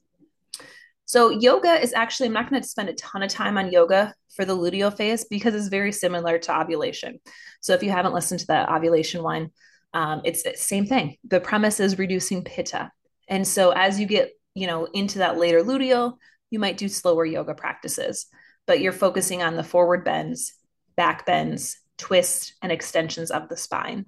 So, 1.05 1.31
yoga 1.31 1.81
is 1.81 1.91
actually, 1.93 2.27
I'm 2.27 2.33
not 2.33 2.51
going 2.51 2.61
to 2.61 2.67
spend 2.67 2.87
a 2.87 2.93
ton 2.93 3.23
of 3.23 3.31
time 3.31 3.57
on 3.57 3.71
yoga 3.71 4.13
for 4.35 4.45
the 4.45 4.55
luteal 4.55 4.95
phase 4.95 5.25
because 5.25 5.55
it's 5.55 5.67
very 5.67 5.91
similar 5.91 6.37
to 6.37 6.59
ovulation. 6.59 7.19
So, 7.61 7.73
if 7.73 7.81
you 7.81 7.89
haven't 7.89 8.13
listened 8.13 8.41
to 8.41 8.45
the 8.45 8.71
ovulation 8.71 9.23
one, 9.23 9.49
um, 9.95 10.21
it's 10.23 10.43
the 10.43 10.55
same 10.55 10.85
thing. 10.85 11.17
The 11.27 11.39
premise 11.39 11.79
is 11.79 11.97
reducing 11.97 12.43
pitta. 12.43 12.91
And 13.27 13.47
so, 13.47 13.71
as 13.71 13.99
you 13.99 14.05
get, 14.05 14.29
you 14.53 14.67
know, 14.67 14.85
into 14.85 15.17
that 15.17 15.39
later 15.39 15.63
luteal, 15.63 16.17
you 16.51 16.59
might 16.59 16.77
do 16.77 16.87
slower 16.87 17.25
yoga 17.25 17.55
practices, 17.55 18.27
but 18.67 18.79
you're 18.79 18.91
focusing 18.91 19.41
on 19.41 19.55
the 19.55 19.63
forward 19.63 20.05
bends, 20.05 20.53
back 20.95 21.25
bends, 21.25 21.75
twists, 21.99 22.53
and 22.61 22.71
extensions 22.71 23.29
of 23.29 23.49
the 23.49 23.57
spine. 23.57 24.05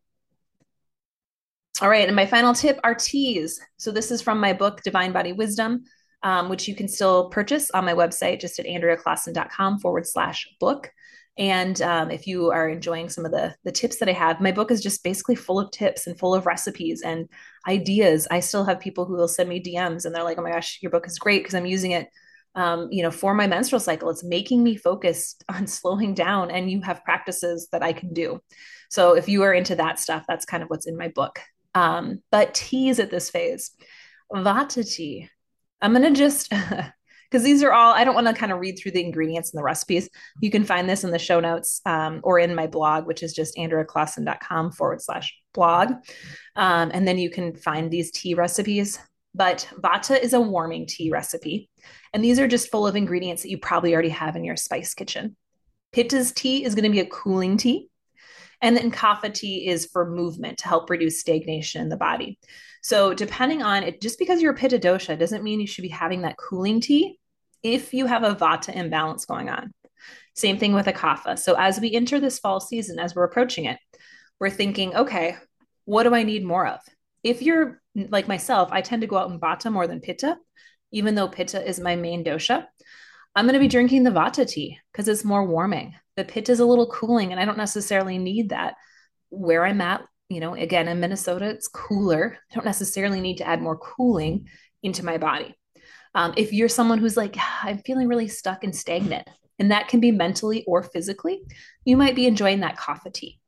All 1.81 1.89
right, 1.89 2.07
and 2.07 2.15
my 2.15 2.25
final 2.25 2.53
tip 2.53 2.79
are 2.83 2.95
teas. 2.95 3.59
So 3.77 3.91
this 3.91 4.11
is 4.11 4.21
from 4.21 4.39
my 4.39 4.53
book, 4.53 4.81
Divine 4.83 5.11
Body 5.11 5.33
Wisdom, 5.33 5.83
um, 6.23 6.49
which 6.49 6.67
you 6.67 6.75
can 6.75 6.87
still 6.87 7.29
purchase 7.29 7.71
on 7.71 7.85
my 7.85 7.93
website, 7.93 8.39
just 8.39 8.59
at 8.59 8.65
andreaclaassen.com 8.65 9.79
forward 9.79 10.07
slash 10.07 10.47
book. 10.59 10.91
And 11.37 11.81
um, 11.81 12.11
if 12.11 12.27
you 12.27 12.51
are 12.51 12.69
enjoying 12.69 13.09
some 13.09 13.25
of 13.25 13.31
the 13.31 13.55
the 13.63 13.71
tips 13.71 13.97
that 13.97 14.09
I 14.09 14.13
have, 14.13 14.41
my 14.41 14.51
book 14.51 14.69
is 14.69 14.83
just 14.83 15.03
basically 15.03 15.35
full 15.35 15.59
of 15.59 15.71
tips 15.71 16.05
and 16.05 16.19
full 16.19 16.35
of 16.35 16.45
recipes 16.45 17.01
and 17.01 17.27
ideas. 17.67 18.27
I 18.29 18.41
still 18.41 18.65
have 18.65 18.79
people 18.79 19.05
who 19.05 19.15
will 19.15 19.29
send 19.29 19.49
me 19.49 19.63
DMs 19.63 20.05
and 20.05 20.13
they're 20.13 20.23
like, 20.23 20.37
"Oh 20.37 20.43
my 20.43 20.51
gosh, 20.51 20.79
your 20.81 20.91
book 20.91 21.07
is 21.07 21.17
great 21.17 21.39
because 21.39 21.55
I'm 21.55 21.65
using 21.65 21.91
it 21.91 22.09
um, 22.55 22.89
you 22.91 23.03
know, 23.03 23.11
for 23.11 23.33
my 23.33 23.47
menstrual 23.47 23.79
cycle. 23.79 24.09
It's 24.09 24.23
making 24.23 24.63
me 24.63 24.75
focused 24.75 25.43
on 25.49 25.67
slowing 25.67 26.13
down, 26.13 26.51
and 26.51 26.69
you 26.69 26.81
have 26.81 27.03
practices 27.03 27.67
that 27.71 27.83
I 27.83 27.93
can 27.93 28.13
do. 28.13 28.41
So 28.89 29.15
if 29.15 29.29
you 29.29 29.43
are 29.43 29.53
into 29.53 29.75
that 29.75 29.99
stuff, 29.99 30.25
that's 30.27 30.45
kind 30.45 30.63
of 30.63 30.69
what's 30.69 30.87
in 30.87 30.97
my 30.97 31.07
book. 31.09 31.39
Um, 31.73 32.21
but 32.31 32.53
teas 32.53 32.99
at 32.99 33.11
this 33.11 33.29
phase, 33.29 33.71
Vata 34.33 34.89
tea. 34.89 35.29
I'm 35.81 35.93
gonna 35.93 36.11
just 36.11 36.51
because 37.31 37.43
these 37.43 37.63
are 37.63 37.71
all 37.71 37.93
I 37.93 38.03
don't 38.03 38.15
want 38.15 38.27
to 38.27 38.33
kind 38.33 38.51
of 38.51 38.59
read 38.59 38.77
through 38.77 38.91
the 38.91 39.03
ingredients 39.03 39.51
and 39.51 39.59
the 39.59 39.63
recipes. 39.63 40.09
You 40.41 40.51
can 40.51 40.65
find 40.65 40.89
this 40.89 41.03
in 41.03 41.11
the 41.11 41.19
show 41.19 41.39
notes 41.39 41.81
um, 41.85 42.19
or 42.23 42.39
in 42.39 42.53
my 42.53 42.67
blog, 42.67 43.07
which 43.07 43.23
is 43.23 43.33
just 43.33 43.55
andreaclaassen.com 43.55 44.73
forward 44.73 45.01
slash 45.01 45.33
blog. 45.53 45.93
Um, 46.55 46.91
and 46.93 47.07
then 47.07 47.17
you 47.17 47.29
can 47.29 47.55
find 47.55 47.89
these 47.89 48.11
tea 48.11 48.33
recipes 48.33 48.99
but 49.33 49.67
vata 49.77 50.19
is 50.19 50.33
a 50.33 50.41
warming 50.41 50.85
tea 50.85 51.09
recipe. 51.09 51.69
And 52.13 52.23
these 52.23 52.39
are 52.39 52.47
just 52.47 52.71
full 52.71 52.87
of 52.87 52.95
ingredients 52.95 53.43
that 53.43 53.49
you 53.49 53.57
probably 53.57 53.93
already 53.93 54.09
have 54.09 54.35
in 54.35 54.43
your 54.43 54.57
spice 54.57 54.93
kitchen. 54.93 55.35
Pitta's 55.93 56.31
tea 56.31 56.63
is 56.63 56.75
going 56.75 56.85
to 56.85 56.89
be 56.89 56.99
a 56.99 57.05
cooling 57.05 57.57
tea. 57.57 57.89
And 58.61 58.77
then 58.77 58.91
kapha 58.91 59.33
tea 59.33 59.67
is 59.67 59.87
for 59.87 60.09
movement 60.09 60.59
to 60.59 60.67
help 60.67 60.89
reduce 60.89 61.19
stagnation 61.19 61.81
in 61.81 61.89
the 61.89 61.97
body. 61.97 62.37
So, 62.83 63.13
depending 63.13 63.61
on 63.61 63.83
it, 63.83 64.01
just 64.01 64.19
because 64.19 64.41
you're 64.41 64.53
pitta 64.53 64.79
dosha 64.79 65.17
doesn't 65.17 65.43
mean 65.43 65.59
you 65.59 65.67
should 65.67 65.83
be 65.83 65.87
having 65.87 66.21
that 66.21 66.37
cooling 66.37 66.79
tea 66.79 67.19
if 67.63 67.93
you 67.93 68.05
have 68.05 68.23
a 68.23 68.35
vata 68.35 68.75
imbalance 68.75 69.25
going 69.25 69.49
on. 69.49 69.71
Same 70.35 70.57
thing 70.57 70.73
with 70.73 70.87
a 70.87 70.93
kapha. 70.93 71.37
So, 71.37 71.55
as 71.57 71.79
we 71.79 71.93
enter 71.93 72.19
this 72.19 72.39
fall 72.39 72.59
season, 72.59 72.99
as 72.99 73.15
we're 73.15 73.23
approaching 73.23 73.65
it, 73.65 73.79
we're 74.39 74.49
thinking, 74.49 74.95
okay, 74.95 75.37
what 75.85 76.03
do 76.03 76.13
I 76.13 76.23
need 76.23 76.45
more 76.45 76.67
of? 76.67 76.79
If 77.23 77.41
you're 77.41 77.81
like 77.95 78.27
myself, 78.27 78.69
I 78.71 78.81
tend 78.81 79.01
to 79.01 79.07
go 79.07 79.17
out 79.17 79.29
in 79.29 79.39
vata 79.39 79.71
more 79.71 79.87
than 79.87 80.01
pitta, 80.01 80.37
even 80.91 81.15
though 81.15 81.27
pitta 81.27 81.65
is 81.67 81.79
my 81.79 81.95
main 81.95 82.23
dosha. 82.23 82.65
I'm 83.35 83.45
going 83.45 83.53
to 83.53 83.59
be 83.59 83.67
drinking 83.67 84.03
the 84.03 84.11
vata 84.11 84.47
tea 84.47 84.77
because 84.91 85.07
it's 85.07 85.23
more 85.23 85.45
warming. 85.45 85.95
The 86.17 86.25
pitta 86.25 86.51
is 86.51 86.59
a 86.59 86.65
little 86.65 86.87
cooling, 86.87 87.31
and 87.31 87.39
I 87.39 87.45
don't 87.45 87.57
necessarily 87.57 88.17
need 88.17 88.49
that 88.49 88.75
where 89.29 89.65
I'm 89.65 89.81
at. 89.81 90.03
You 90.29 90.39
know, 90.39 90.55
again, 90.55 90.87
in 90.87 90.99
Minnesota, 90.99 91.45
it's 91.45 91.67
cooler. 91.67 92.37
I 92.51 92.55
don't 92.55 92.65
necessarily 92.65 93.21
need 93.21 93.37
to 93.37 93.47
add 93.47 93.61
more 93.61 93.77
cooling 93.77 94.47
into 94.83 95.05
my 95.05 95.17
body. 95.17 95.55
Um, 96.15 96.33
if 96.37 96.53
you're 96.53 96.69
someone 96.69 96.97
who's 96.97 97.17
like, 97.17 97.35
ah, 97.37 97.61
I'm 97.63 97.79
feeling 97.79 98.07
really 98.07 98.27
stuck 98.27 98.63
and 98.63 98.75
stagnant, 98.75 99.27
and 99.59 99.71
that 99.71 99.87
can 99.87 99.99
be 99.99 100.11
mentally 100.11 100.63
or 100.65 100.83
physically, 100.83 101.41
you 101.85 101.97
might 101.97 102.15
be 102.15 102.27
enjoying 102.27 102.61
that 102.61 102.77
kapha 102.77 103.13
tea. 103.13 103.40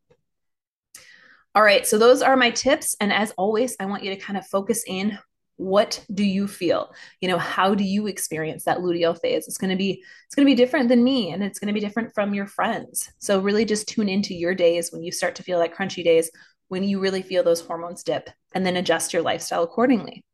All 1.56 1.64
right, 1.64 1.86
so 1.86 2.00
those 2.00 2.22
are 2.22 2.36
my 2.36 2.50
tips. 2.50 2.96
And 3.00 3.14
as 3.14 3.32
always, 3.38 3.76
I 3.80 3.86
want 3.86 4.04
you 4.04 4.10
to 4.10 4.20
kind 4.20 4.38
of 4.38 4.48
focus 4.48 4.84
in 4.88 5.20
what 5.58 6.04
do 6.12 6.24
you 6.24 6.48
feel? 6.48 6.92
You 7.22 7.30
know 7.30 7.38
how 7.38 7.76
do 7.76 7.84
you 7.84 8.08
experience 8.08 8.64
that 8.64 8.80
luteal 8.80 9.20
phase? 9.20 9.48
It's 9.48 9.60
going 9.60 9.70
to 9.70 9.76
be 9.76 10.04
it's 10.26 10.36
going 10.36 10.48
to 10.48 10.52
be 10.52 10.56
different 10.56 10.90
than 10.90 11.04
me 11.04 11.32
and 11.32 11.44
it's 11.44 11.60
going 11.60 11.68
to 11.68 11.74
be 11.74 11.80
different 11.80 12.14
from 12.16 12.34
your 12.34 12.48
friends. 12.48 13.12
So 13.20 13.40
really 13.40 13.66
just 13.66 13.88
tune 13.88 14.10
into 14.10 14.34
your 14.34 14.56
days 14.56 14.92
when 14.92 15.04
you 15.04 15.12
start 15.12 15.36
to 15.36 15.44
feel 15.44 15.60
like 15.60 15.76
crunchy 15.76 16.04
days 16.04 16.32
when 16.70 16.84
you 16.84 17.00
really 17.00 17.22
feel 17.22 17.44
those 17.44 17.62
hormones 17.62 18.04
dip 18.04 18.32
and 18.56 18.66
then 18.66 18.78
adjust 18.78 19.14
your 19.14 19.22
lifestyle 19.22 19.64
accordingly. 19.64 20.26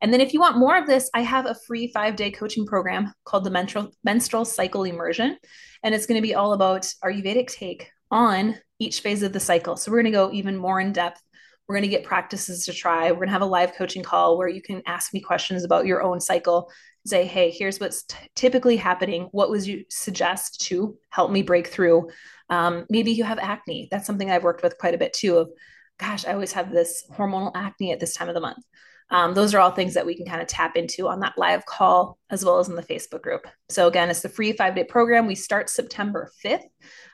And 0.00 0.12
then 0.12 0.20
if 0.20 0.32
you 0.32 0.40
want 0.40 0.56
more 0.56 0.76
of 0.76 0.86
this 0.86 1.10
i 1.14 1.20
have 1.20 1.46
a 1.46 1.56
free 1.66 1.90
five 1.92 2.14
day 2.14 2.30
coaching 2.30 2.64
program 2.64 3.12
called 3.24 3.44
the 3.44 3.50
menstrual 3.50 3.90
menstrual 4.04 4.44
cycle 4.44 4.84
immersion 4.84 5.36
and 5.82 5.94
it's 5.94 6.06
going 6.06 6.20
to 6.20 6.26
be 6.26 6.34
all 6.34 6.52
about 6.52 6.82
ayurvedic 7.04 7.48
take 7.48 7.90
on 8.10 8.56
each 8.82 9.00
phase 9.00 9.22
of 9.22 9.32
the 9.32 9.40
cycle. 9.40 9.76
So 9.76 9.90
we're 9.90 10.02
going 10.02 10.12
to 10.12 10.18
go 10.18 10.32
even 10.32 10.56
more 10.56 10.80
in 10.80 10.92
depth. 10.92 11.22
We're 11.68 11.76
going 11.76 11.88
to 11.90 11.96
get 11.96 12.04
practices 12.04 12.64
to 12.66 12.72
try. 12.72 13.10
We're 13.10 13.18
going 13.18 13.28
to 13.28 13.32
have 13.32 13.42
a 13.42 13.46
live 13.46 13.74
coaching 13.74 14.02
call 14.02 14.36
where 14.36 14.48
you 14.48 14.60
can 14.60 14.82
ask 14.86 15.14
me 15.14 15.20
questions 15.20 15.64
about 15.64 15.86
your 15.86 16.02
own 16.02 16.20
cycle. 16.20 16.70
Say, 17.06 17.24
hey, 17.24 17.50
here's 17.50 17.80
what's 17.80 18.02
t- 18.04 18.16
typically 18.34 18.76
happening. 18.76 19.28
What 19.32 19.50
would 19.50 19.66
you 19.66 19.84
suggest 19.88 20.60
to 20.62 20.98
help 21.10 21.30
me 21.30 21.42
break 21.42 21.68
through? 21.68 22.10
Um, 22.50 22.84
maybe 22.90 23.12
you 23.12 23.24
have 23.24 23.38
acne. 23.38 23.88
That's 23.90 24.06
something 24.06 24.30
I've 24.30 24.44
worked 24.44 24.62
with 24.62 24.78
quite 24.78 24.94
a 24.94 24.98
bit 24.98 25.12
too. 25.12 25.38
Of, 25.38 25.50
gosh, 25.98 26.26
I 26.26 26.32
always 26.32 26.52
have 26.52 26.70
this 26.70 27.04
hormonal 27.10 27.52
acne 27.54 27.92
at 27.92 28.00
this 28.00 28.14
time 28.14 28.28
of 28.28 28.34
the 28.34 28.40
month. 28.40 28.64
Um, 29.10 29.34
those 29.34 29.54
are 29.54 29.60
all 29.60 29.70
things 29.70 29.94
that 29.94 30.06
we 30.06 30.14
can 30.14 30.26
kind 30.26 30.40
of 30.40 30.48
tap 30.48 30.76
into 30.76 31.08
on 31.08 31.20
that 31.20 31.36
live 31.36 31.66
call 31.66 32.18
as 32.30 32.44
well 32.44 32.58
as 32.58 32.68
in 32.68 32.76
the 32.76 32.82
Facebook 32.82 33.22
group. 33.22 33.46
So 33.68 33.86
again, 33.86 34.08
it's 34.08 34.20
the 34.20 34.28
free 34.28 34.52
five 34.52 34.74
day 34.74 34.84
program. 34.84 35.26
We 35.26 35.34
start 35.34 35.68
September 35.68 36.30
5th. 36.44 36.64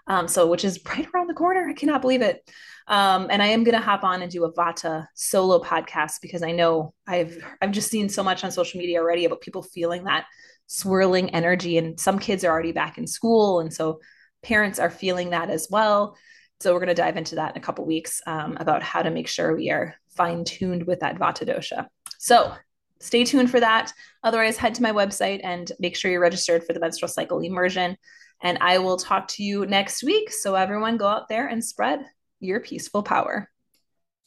Um, 0.07 0.28
so 0.28 0.47
which 0.47 0.64
is 0.64 0.80
right 0.88 1.07
around 1.14 1.28
the 1.28 1.35
corner. 1.35 1.68
I 1.68 1.75
cannot 1.75 2.00
believe 2.00 2.23
it. 2.23 2.49
Um, 2.88 3.26
and 3.30 3.42
I 3.42 3.49
am 3.49 3.64
going 3.64 3.76
to 3.76 3.85
hop 3.85 4.02
on 4.02 4.23
and 4.23 4.33
do 4.33 4.45
a 4.45 4.52
Vata 4.52 5.07
solo 5.14 5.62
podcast 5.62 6.23
because 6.23 6.42
I 6.42 6.52
know 6.52 6.95
I've 7.07 7.45
I've 7.61 7.73
just 7.73 7.90
seen 7.90 8.09
so 8.09 8.23
much 8.23 8.45
on 8.45 8.50
social 8.50 8.80
media 8.80 9.00
already 9.00 9.26
about 9.26 9.42
people 9.42 9.62
feeling 9.62 10.04
that 10.04 10.25
swirling 10.68 11.30
energy, 11.30 11.76
and 11.76 12.00
some 12.00 12.18
kids 12.18 12.45
are 12.45 12.50
already 12.50 12.73
back 12.73 12.97
in 12.97 13.07
school, 13.07 13.61
and 13.61 13.73
so 13.73 14.00
parents 14.42 14.78
are 14.78 14.90
feeling 14.90 15.30
that 15.30 15.50
as 15.50 15.68
well. 15.71 16.16
So 16.61 16.73
we're 16.73 16.80
going 16.80 16.88
to 16.88 16.95
dive 16.95 17.16
into 17.16 17.37
that 17.37 17.54
in 17.54 17.62
a 17.62 17.64
couple 17.64 17.85
weeks 17.87 18.21
um, 18.26 18.57
about 18.59 18.83
how 18.83 19.02
to 19.02 19.11
make 19.11 19.28
sure 19.28 19.54
we 19.54 19.71
are 19.71 19.95
fine 20.19 20.45
tuned 20.45 20.87
with 20.87 21.01
that 21.01 21.19
Vata 21.19 21.49
dosha. 21.49 21.87
So 22.19 22.53
stay 23.01 23.25
tuned 23.25 23.51
for 23.51 23.61
that. 23.61 23.93
Otherwise, 24.23 24.59
head 24.59 24.75
to 24.75 24.83
my 24.83 24.93
website 24.93 25.41
and 25.43 25.71
make 25.79 25.97
sure 25.97 26.11
you're 26.11 26.21
registered 26.21 26.65
for 26.65 26.73
the 26.75 26.81
menstrual 26.81 27.09
cycle 27.09 27.41
immersion. 27.41 27.97
And 28.43 28.59
I 28.61 28.79
will 28.79 28.97
talk 28.97 29.29
to 29.29 29.43
you 29.43 29.65
next 29.65 30.03
week. 30.03 30.31
So, 30.33 30.55
everyone, 30.55 30.97
go 30.97 31.07
out 31.07 31.29
there 31.29 31.47
and 31.47 31.65
spread 31.65 32.05
your 32.41 32.61
peaceful 32.61 33.03
power. 33.03 33.51